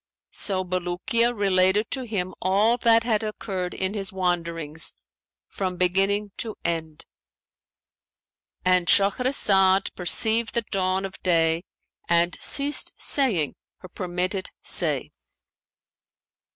So 0.33 0.65
Bulukiya 0.65 1.31
related 1.37 1.91
to 1.91 2.01
him 2.07 2.33
all 2.41 2.75
that 2.77 3.03
had 3.03 3.21
occurred 3.21 3.75
in 3.75 3.93
his 3.93 4.11
wanderings 4.11 4.93
from 5.47 5.77
beginning 5.77 6.31
to 6.37 6.55
end."—And 6.65 8.87
Shahrazad 8.87 9.93
perceived 9.93 10.55
the 10.55 10.63
dawn 10.71 11.05
of 11.05 11.21
day 11.21 11.65
and 12.09 12.35
ceased 12.41 12.93
saying 12.97 13.53
her 13.77 13.89
permitted 13.89 14.49
say. 14.63 15.11